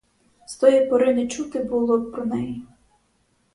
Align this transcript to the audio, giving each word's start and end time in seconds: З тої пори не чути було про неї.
З 0.47 0.55
тої 0.55 0.85
пори 0.85 1.13
не 1.15 1.27
чути 1.27 1.63
було 1.63 2.01
про 2.01 2.25
неї. 2.25 2.63